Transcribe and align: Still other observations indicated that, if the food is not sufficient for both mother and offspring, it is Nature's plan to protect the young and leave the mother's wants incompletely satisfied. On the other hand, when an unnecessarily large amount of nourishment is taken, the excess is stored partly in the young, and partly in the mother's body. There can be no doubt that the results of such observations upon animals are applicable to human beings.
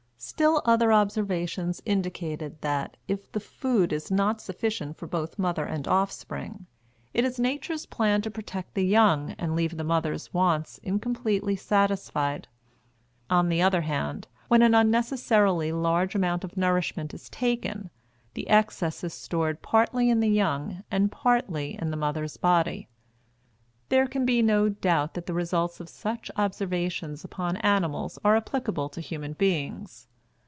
Still 0.23 0.61
other 0.65 0.93
observations 0.93 1.81
indicated 1.83 2.61
that, 2.61 2.95
if 3.07 3.31
the 3.31 3.39
food 3.39 3.91
is 3.91 4.11
not 4.11 4.39
sufficient 4.39 4.95
for 4.95 5.07
both 5.07 5.39
mother 5.39 5.65
and 5.65 5.87
offspring, 5.87 6.67
it 7.11 7.25
is 7.25 7.39
Nature's 7.39 7.87
plan 7.87 8.21
to 8.21 8.29
protect 8.29 8.75
the 8.75 8.85
young 8.85 9.31
and 9.39 9.55
leave 9.55 9.77
the 9.77 9.83
mother's 9.83 10.31
wants 10.31 10.77
incompletely 10.83 11.55
satisfied. 11.55 12.47
On 13.31 13.49
the 13.49 13.63
other 13.63 13.81
hand, 13.81 14.27
when 14.47 14.61
an 14.61 14.75
unnecessarily 14.75 15.71
large 15.71 16.13
amount 16.13 16.43
of 16.43 16.55
nourishment 16.55 17.15
is 17.15 17.27
taken, 17.27 17.89
the 18.35 18.47
excess 18.47 19.03
is 19.03 19.15
stored 19.15 19.63
partly 19.63 20.07
in 20.11 20.19
the 20.19 20.29
young, 20.29 20.83
and 20.91 21.11
partly 21.11 21.75
in 21.81 21.89
the 21.89 21.97
mother's 21.97 22.37
body. 22.37 22.87
There 23.89 24.05
can 24.05 24.27
be 24.27 24.43
no 24.43 24.69
doubt 24.69 25.15
that 25.15 25.25
the 25.25 25.33
results 25.33 25.79
of 25.79 25.89
such 25.89 26.29
observations 26.37 27.23
upon 27.23 27.57
animals 27.57 28.19
are 28.23 28.37
applicable 28.37 28.89
to 28.89 29.01
human 29.01 29.33
beings. 29.33 30.07